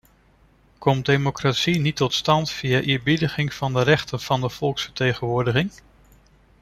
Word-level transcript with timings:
Komt 0.77 1.05
democratie 1.05 1.79
niet 1.79 1.95
tot 1.95 2.13
stand 2.13 2.49
via 2.51 2.79
eerbiediging 2.81 3.53
van 3.53 3.73
de 3.73 3.81
rechten 3.83 4.19
van 4.19 4.41
de 4.41 4.49
volksvertegenwoordiging? 4.49 5.71